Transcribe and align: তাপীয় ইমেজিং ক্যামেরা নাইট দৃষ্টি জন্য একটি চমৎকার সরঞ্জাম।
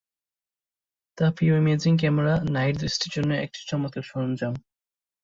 তাপীয় 1.17 1.53
ইমেজিং 1.57 1.93
ক্যামেরা 1.97 2.33
নাইট 2.51 2.75
দৃষ্টি 2.77 3.07
জন্য 3.15 3.31
একটি 3.35 3.59
চমৎকার 3.67 4.03
সরঞ্জাম। 4.03 4.53